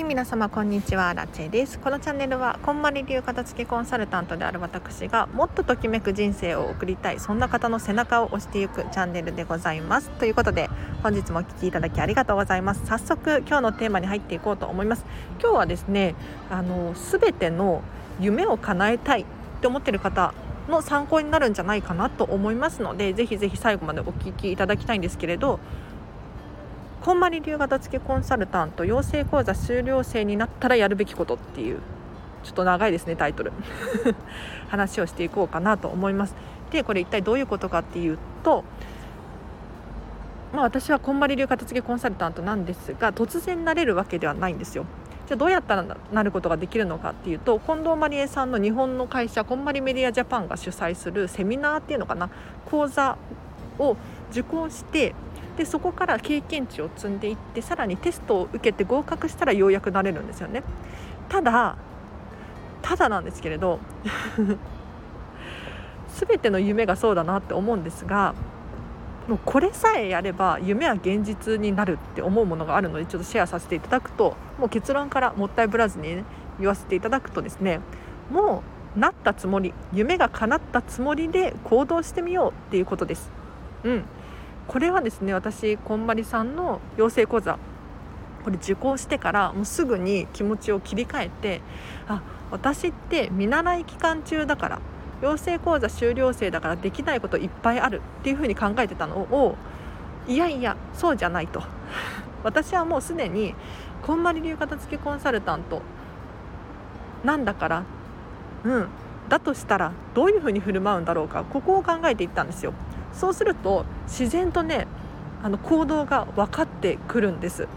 [0.00, 1.12] はい皆様こんにちは。
[1.12, 1.78] ラチェです。
[1.78, 10.08] このチャンネルはこんまり流片付けコンサルタントである私がもっとときめく人生を送りたいそんな方の背中を押していくチャンネルでございます。
[10.12, 10.70] ということで
[11.02, 12.86] 本日もお聴きいただきありがとうございます。
[12.86, 15.04] 早速今日のテーマに入っていこうと思います。
[15.38, 16.14] 今日はですね
[16.48, 17.82] あの全ての
[18.18, 19.24] 夢を叶えたいっ
[19.60, 20.32] て思ってる方
[20.70, 25.60] の参考になるんじゃないかなと思いますのでぜひぜひ最後までお聞きいただきたいんですけれど
[27.02, 31.80] こんまり流型付けコンサルタント養成講座修了生になったらやるべきことっていう
[32.44, 33.52] ちょっと長いですねタイトル。
[34.68, 36.34] 話をしていこうかなと思います。
[36.70, 38.64] でこれ一体どういうことかっていうと
[40.52, 44.84] まあ私はこんまり流型付けコンサルタントなんですが突然なれるわけではないんですよ。
[45.26, 52.28] じゃあどうやったらなることができるのかっていうと近藤まりえさんの日本の会社こんまりメディアジャパンが主催するセミナーっていうのかな
[52.66, 53.16] 講座
[53.78, 53.96] を
[54.30, 55.14] 受講して
[55.60, 60.62] でそこから経験値を積んでいってさらにテストを受けて合格したらようやくなれるんですよね
[61.28, 61.76] ただ
[62.80, 63.78] ただなんですけれど
[66.16, 68.32] 全ての夢がそうだなって思うんですが
[69.28, 76.24] もうこれさえやれば夢は現実になるって思うものがあるのでちょっとシェアさせていただくともう結論からもったいぶらずに、ね、
[76.58, 77.80] 言わせていただくとですね
[78.30, 78.62] も
[78.96, 83.30] うなったつもり夢が叶ったつもりで行動してみようっていうことです。
[83.84, 84.04] うん
[84.70, 87.58] これはですね私こんまりさんの養成講座
[88.44, 91.60] これ受講してからもうすぐに気持ちを切り替えて
[92.06, 94.80] あ私って見習い期間中だから
[95.22, 99.56] 養成講座修了生だからできないこといっぱいあるっていうふうに考えてたのを
[100.28, 101.64] いやいやそうじゃないと。
[102.44, 103.56] 私はもうすでに
[104.02, 105.82] こんまり流片付けコンサルタント
[107.24, 107.82] なんだから
[108.62, 108.86] うん
[109.28, 112.72] だとしたらどういうふうに振る舞うんだろうかここを考えていったんですよ。
[113.20, 114.86] そうすると自然とね
[115.42, 117.68] あの行動が分かってくるんです。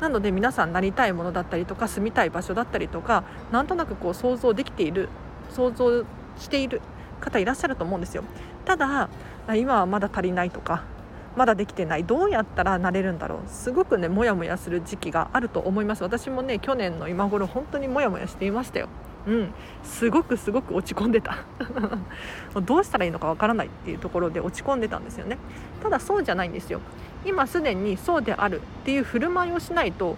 [0.00, 5.08] なので皆さんなりたいものだったりとか住みたい場所だったりとかなんとなくこう想像できている
[5.50, 6.04] 想像
[6.38, 6.80] している
[7.20, 8.24] 方いらっしゃると思うんですよ。
[8.64, 9.08] ただ
[9.54, 10.82] 今はまだ足りないとか
[11.36, 13.38] まだできてないどうやったらなれるんだろう。
[13.48, 16.02] すごくねモヤモヤする時期があると思います。
[16.02, 18.88] 私もね去年の今頃本当にモヤモヤしていましたよ。
[19.26, 21.38] うん、すごくすごく落ち込んでた。
[22.62, 25.38] どうしたらいいのかわからないっていうところで落ち込んでたんですよね。
[25.82, 26.80] ただそうじゃないんですよ。
[27.24, 30.16] 今すでにそうであるっていう振る舞いをしないと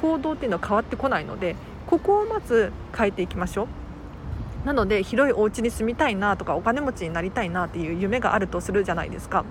[0.00, 1.56] 行動っていうのは変わってこないので
[1.86, 4.66] ここをまず変えていきましょう。
[4.66, 9.44] なので広いお家に住みたいなとかお金持ちになりたいなっていう夢があるとするじゃないですか。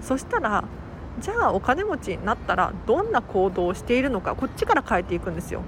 [0.00, 0.64] そしたら
[1.20, 5.62] じゃあお金持ちになったらどんな行動をしているのかこっちから変えていくんですよ。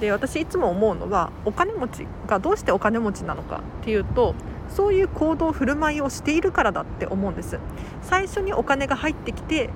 [0.00, 4.34] で私いつも思うのはお金持ちがどうしてお金持ちなのかっていうと
[4.68, 7.58] そういう行動振る舞いをしているからだって思うんです。
[8.02, 9.70] 最初にお金が入ってきて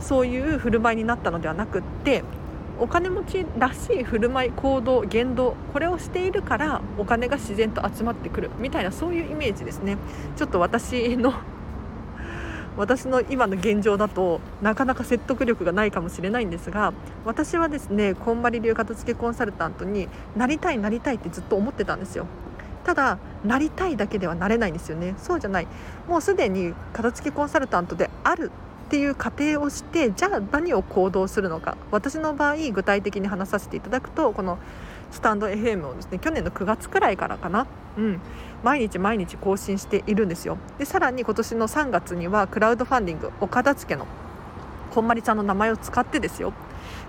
[0.00, 2.24] そういう振る舞いになったのではなくって
[2.80, 9.96] お金持ちらしい振る舞い行動言動これをしているからお金が自然と集まってくるみたいなそういうイメージですね。
[10.36, 11.32] ちょっと私の
[12.76, 16.92] 私の今の現状だとなかなか説得力がないかもしれないんですが
[17.24, 22.26] 私はですねこんまり流片付けコンサルタントになりたいなりたいってずっと思ってたんですよ。
[22.84, 25.14] ただなりたいだけではなれないんですよね。
[25.18, 25.68] そうじゃない。
[26.08, 28.50] もうすでに片付けコンサルタントである
[28.86, 31.76] っていう過程をしてじゃあ何を行動するのか。
[31.90, 34.58] 私の場合具体的に話させていただくとこの
[35.12, 38.20] スタンド FM をですね去年の9月くらいからかな、うん、
[38.64, 40.58] 毎日毎日更新しているんですよ。
[40.78, 44.06] でさらに今年の3月にはクラウドファンディングお片付けの
[44.90, 46.52] こんまりさんの名前を使ってですよ。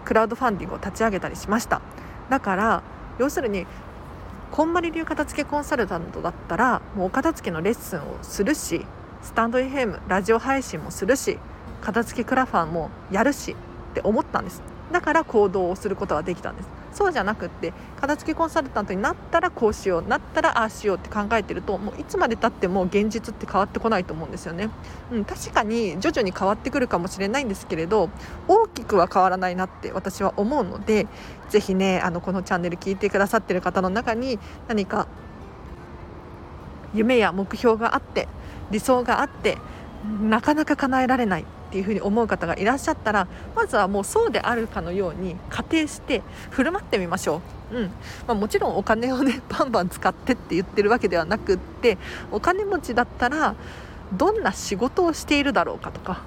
[0.05, 1.81] クラウドファンディングを立ち上げたりしました。
[2.29, 2.83] だから
[3.17, 3.65] 要するに
[4.51, 8.85] こんまり流片付けコンサルタントだったらもうお片付けのレッスンをするし
[9.21, 11.39] スタンド FM ラジオ配信もするし
[11.81, 13.53] 片付けクラファンもやるし
[13.91, 14.61] って思ったんです。
[14.91, 16.82] だから行動をすることができたんです。
[16.93, 24.69] そうじゃなくって片付けコンサルタントになったらこうしようなったらああしようって考えてるともういつまでたっても現実って変わってこないと思うんですよね、
[25.11, 28.09] うん、確かに徐々に変わってくるかもしれないんですけれど
[28.47, 31.07] 大きくは変わらないなって私は思うので
[31.49, 35.07] ぜひねあのこのチャンネル聞いてくださってる方の中に何か
[36.93, 38.27] 夢や目標があって
[38.71, 39.57] 理想があって
[40.21, 41.45] なかなか叶えられない。
[41.73, 46.21] っていうふうに思う方がいらっしゃったらまずはもうそうであるかのように仮定して
[46.51, 47.41] 振る舞ってみましょ
[47.71, 47.87] う、うん。
[47.87, 47.89] ま
[48.27, 51.97] あ、もちろんお金をね バンバン使ってって言ってるわけではなくって
[52.31, 53.55] お金持ちだったら
[54.13, 56.21] どんな仕事をしているだろうかとか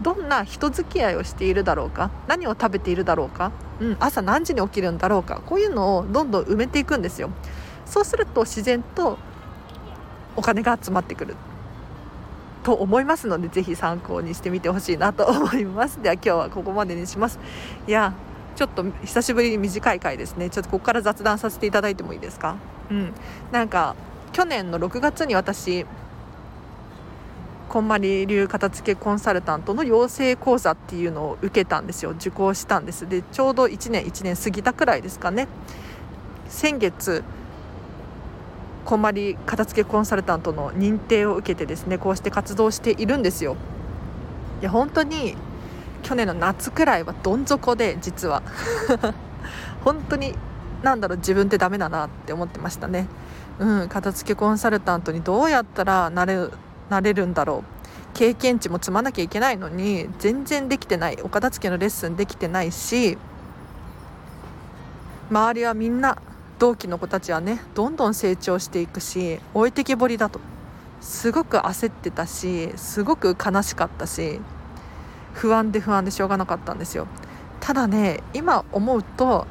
[0.00, 7.28] どんな人付き合いをしているだろうか何を食べているだろうか、うん、朝何時に起きるんだろうかこういうのをどんどん埋めていくんですよ。
[7.84, 9.18] そうすると自然と
[10.36, 11.36] お金が集まってくる。
[12.66, 16.02] と思いますのでぜひ参考にしてみてほしいなと思います。
[16.02, 17.38] では今日はここまでにします。
[17.86, 18.12] いや
[18.56, 20.50] ちょっと久しぶりに短い回ですね。
[20.50, 22.56] ちょっとここから雑談させていただいてもいいですか？
[22.90, 23.12] うん。
[23.52, 23.94] なんか
[24.32, 25.86] 去年の6月に私
[27.68, 32.10] こんまり流片付けコンサルタントの養成講座っていうのを受けたんですよ。
[32.18, 33.08] 受講したんです。
[33.08, 35.46] でちょうど1年1年過ぎたくらいですかね。
[36.48, 37.22] 先月
[38.86, 43.56] こんまり片付けコンサルタントの認定を受けてですねこうして活動しているんですよ。
[44.60, 45.36] いや本当に
[46.04, 48.42] 去年の夏くらいはどん底で実は。
[49.84, 50.34] 本当に
[50.84, 53.08] 何だろう自分ってダメだなって思ってましたね。
[53.58, 56.48] うん片付けコンサルタントにどうやったらなれ
[56.88, 57.76] なれるんだろう。
[58.14, 61.18] 経験値も積まなきゃいけないのに全然できてない。
[61.24, 63.18] お片付けのレッスンできてないし
[65.28, 66.18] 周りはみんな
[66.58, 70.40] 同期の子たちはねどんどん成長していくし置いてけぼりだと。
[71.00, 74.40] すごく焦ってたしすごく悲しかったし
[75.34, 77.06] 不安で不安でしょうがなかったんですよ。
[77.60, 79.46] ただね今思うと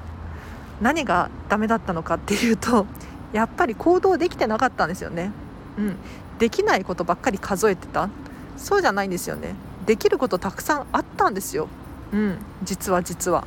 [0.82, 2.86] 何がダメだったのかっていうと
[3.32, 5.32] やっぱり行動できてなかったんですよね。
[5.78, 5.96] うん。
[6.40, 8.10] できないことばっかり数えてた。
[8.58, 9.56] そうじゃないんですよね。
[9.86, 11.68] できることたくさんあったんですよ。
[12.12, 12.38] うん。
[12.64, 13.46] 実は実は。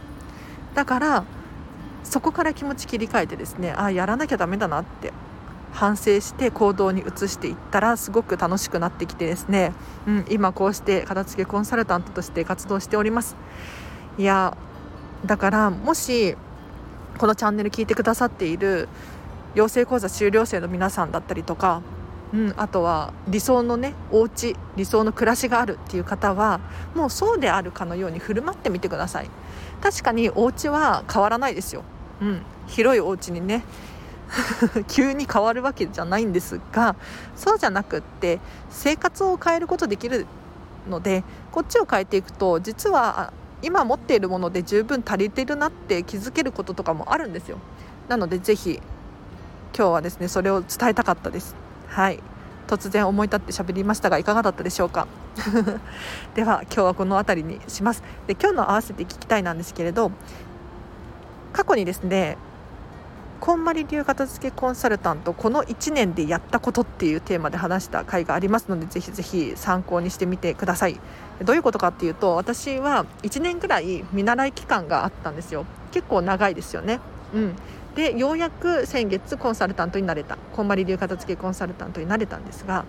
[0.75, 1.25] だから
[2.09, 5.13] そこから気持ち切り替えてですねあやらなきゃダメだなって
[5.73, 9.73] 反省して行動に移していったらすごく楽しくなってきてですね、
[10.07, 13.37] うん、今こうして片付けコンサルタントとして活動しております。
[14.17, 14.57] いや
[15.25, 16.37] だからもし
[17.19, 18.89] このチャンネル聞いてくださっている
[19.55, 21.83] 養成講座修了生の皆さんだったりとか、
[22.33, 26.61] うん、あとは理想のねお家理想の暮らしがあるっていう方は
[26.95, 29.31] もうそうであるかのように振る舞ってみてください。
[29.81, 31.85] 確かにお家は変わらないですよ。
[32.21, 33.65] うん、広いお家にね
[34.89, 36.97] 急に変わるわけじゃないんですが
[37.37, 40.27] そうじゃなくって生活を変えることできる
[40.89, 43.33] のでこっちを変えていくと実は
[43.63, 47.59] 今持っているもので十分足りてるなって気づけることとかもあるんですよ。
[48.09, 48.81] なのでぜひ
[49.77, 51.57] 今日はですねそれを伝えたかったです。
[51.89, 52.21] はい。
[52.69, 55.09] 突然思い立って喋りましたがいかがだったでしょうか？
[56.35, 58.03] では今日はこの辺りにします。
[58.27, 60.13] で今日の合わせて聞きたいなんですけれど
[61.53, 62.37] 過去にですね
[63.41, 71.01] こんまり流片付けコンサルタントこの1年でやったことっていうテーマで話した回がありますのでぜひぜひ参考にしてみてください。
[71.45, 75.67] どういうことかっていうと私は1年ぐらい見習い期間があったんですよ。
[75.93, 77.01] 結構長いですよね。
[77.33, 77.55] うん。
[77.95, 80.37] でようやく先月コンサルタントになれた。
[80.53, 82.85] こんまり流片付けコンサルタントになれたんですが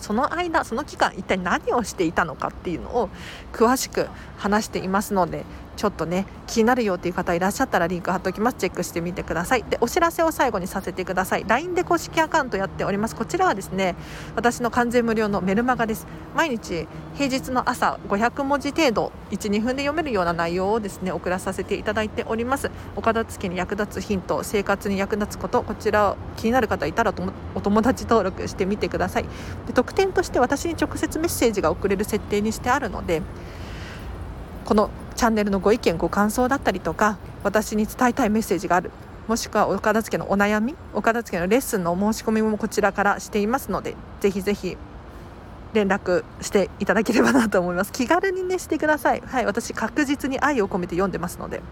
[0.00, 3.08] その間その期間一体何をしていたのかっていうのを
[3.52, 5.44] 詳しく話していますので
[5.78, 8.56] ちょっとね気になるよっていう方いらっしゃったらリンク貼っておきます。
[8.58, 9.62] チェックしてみてください。
[9.62, 11.44] でお知らせを最後にさせてください。
[11.46, 13.14] LINE で公式アカウントやっております。
[13.14, 13.94] こちらはですね
[14.34, 16.08] 私の完全無料のメルマガです。
[16.34, 22.72] 毎日平日の朝500文字程度12分で読めるような内容をですね送らさせていただいております。
[22.96, 27.14] お片付けに役立つヒント生活に役立つことこちら気になる方いたら
[27.54, 29.26] お友達登録してみてください。
[29.68, 33.22] で特典として私に直接メッセージが送れる設定にしてあるので
[34.68, 38.90] このチャンネルのご意見ご感想だったりとか私に伝えたいメッセージがある。
[39.26, 44.76] もしくはお片付けのお悩みお片付けのレッスンのお申し込みもこちらからしていますのでぜひぜひ
[45.72, 47.92] 連絡していただければなと思います。
[47.92, 49.22] 気軽にねしてください。
[49.24, 51.62] はい私確実に愛を込めて読んでますので。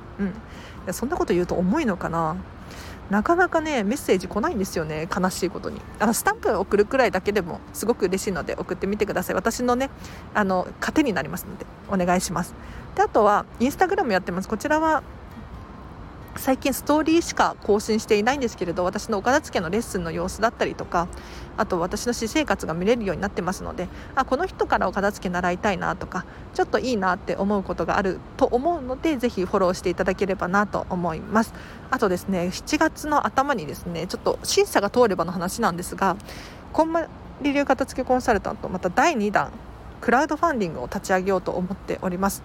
[0.87, 0.95] うん。
[0.95, 2.37] そんなこと言うと重いのかな？
[3.11, 5.81] なかなかねメッセージ来ないんですよね悲しいことに。
[6.01, 9.37] あのスタンプ送るくらいだけでもすごく嬉しいので送ってみてください。
[9.37, 9.91] 私のね
[10.35, 12.55] あの糧になりますのでお願いします。
[12.97, 14.49] であとはインスタグラムやってます。
[14.49, 15.03] こちらは
[16.39, 21.09] 最近ストーリーしか更新していないんですけれど私のお片付けのレッスンの様子だったりとか
[21.57, 31.55] あと私の私生活が見れるようになってますのであこの人からお片付け習いたいなとかちょっといいなって思うことがあると思うのでぜひフォローしていただければなと思います。
[31.91, 36.17] あとですね7月の頭にですねちょっと審査が通ればの話なんですが
[36.73, 37.07] こんま
[37.43, 39.53] り流片付けコンサルタントまた第2弾
[40.01, 42.43] クラウドファンディングを立ち上げようと思っております。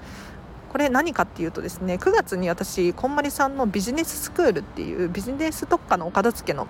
[0.71, 6.65] これ何かっていうとですね9月に私こんまりさんのビジネススクールっていうビジネス特化のお片付けの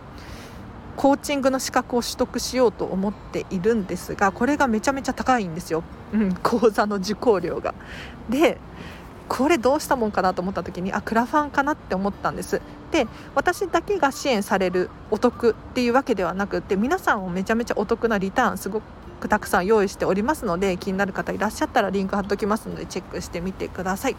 [0.96, 7.76] コーチングの資格を取得しようと思っているんですがこれがめちゃめちゃ高いんですよ、うん、講座の受講料が。
[8.28, 8.58] で
[9.30, 12.60] これどうしたもんかなと思った時にあクラファンかなって思ったんです
[12.92, 18.82] で私だけが支援されるお得っていうわけではなくて皆さんもめちゃめちゃお得なリターンすご
[19.28, 24.16] たくさん用意しておりますので気になる方いらっしゃったらリンク貼っておきますのでチェックしてみてください。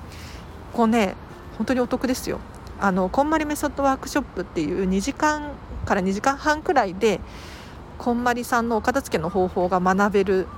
[0.72, 1.14] こうね
[1.58, 2.40] 本当にお得ですよ。
[2.80, 5.52] あのこんまりメソッドワークショップっていう2時間
[5.84, 7.20] から2時間半くらいで
[7.98, 10.48] こんまりさんのお片付けの方法が学べる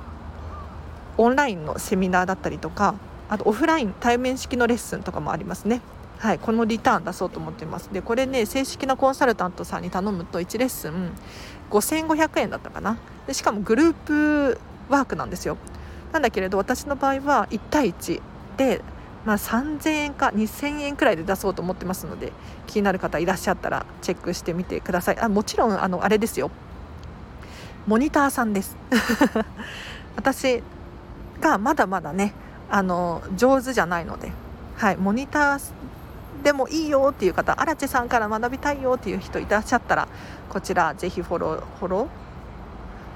[1.19, 2.95] オンラインのセミナーだったりとか
[3.29, 5.83] あとオフライン対面式のレッスンとかもありますね。
[6.19, 7.93] はい、このリターン出そうと思ってます。
[7.93, 11.13] でこれね正式なコンサルタントさんに頼むと1レッスン
[11.71, 12.97] 5500円だったかな。
[13.27, 15.57] でしかもグループワークなんですよ。
[16.13, 18.21] なんだけれど私の場合は1対1
[18.57, 18.81] で、
[19.25, 22.33] まあ、3000円か2000円くらいで出そうと思ってますので
[22.67, 25.19] 気になる方いらっしゃったらチェックしてみてください。
[25.19, 26.51] あもちろんあのあれですよ。
[27.87, 28.77] モニターさんです。
[30.17, 30.63] 私
[31.41, 32.33] がまだまだね
[32.71, 34.33] あの上手じゃないので、
[34.77, 35.73] はい、モニター
[36.43, 40.09] でもいいよっていう方荒地さんから学びたいよっていう人いらっしゃったら
[40.51, 42.24] こちらぜひフォローフォロー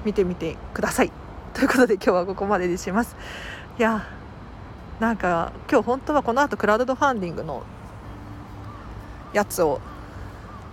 [0.05, 1.13] 見てみてください。
[1.55, 3.17] ということで今日はここまでにします。
[3.79, 4.07] いや
[5.01, 7.63] なんか今日本当はこの後クラウドファンディングの
[9.33, 9.81] やつを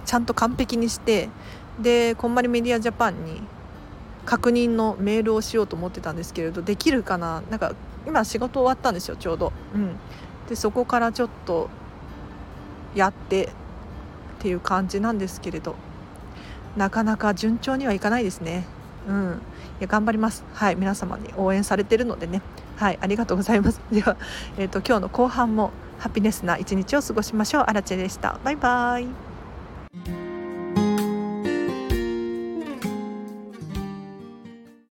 [0.05, 1.29] ちゃんと完璧にして
[1.79, 3.41] でこんまりメディアジャパンに
[4.25, 7.43] 確認のメールをしようと思ってたんですけれどできるかな？
[7.49, 7.73] なんか
[8.07, 9.95] 今仕事終わったんですよちょうど、うん、
[10.49, 11.69] でそこからちょっと
[12.95, 13.49] やってっ
[14.39, 15.75] ていう感じなんですけれど。
[16.75, 18.65] なかなか順調にはいかないですね。
[19.07, 19.41] うん。
[19.79, 20.43] いや頑張ります。
[20.53, 20.75] はい。
[20.75, 22.41] 皆様に応援されてるのでね。
[22.77, 22.99] はい。
[23.01, 23.81] ありがとうございます。
[23.91, 24.17] では、
[24.57, 27.63] えーと、今日の後半もハピネスな一日を過ごしましょう。
[27.67, 28.39] アラチェでした。
[28.43, 30.24] バイバイ。